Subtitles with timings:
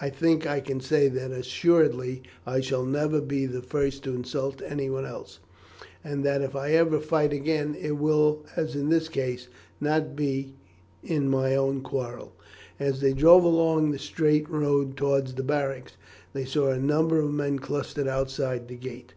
[0.00, 4.62] "I think I can say that assuredly I shall never be the first to insult
[4.64, 5.38] anyone else,
[6.02, 9.48] and that if ever I fight again, it will, as in this case,
[9.82, 10.54] not be
[11.04, 12.32] in my own quarrel."
[12.80, 15.98] As they drove along the straight road towards the barracks,
[16.32, 19.12] they saw a number of men clustered outside the gate.